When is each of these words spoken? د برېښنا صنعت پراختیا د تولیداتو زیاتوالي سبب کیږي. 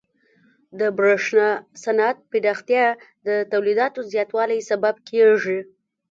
د 0.79 0.81
برېښنا 0.97 1.47
صنعت 1.83 2.17
پراختیا 2.31 2.85
د 3.27 3.29
تولیداتو 3.53 3.99
زیاتوالي 4.11 4.59
سبب 4.69 4.95
کیږي. 5.09 5.59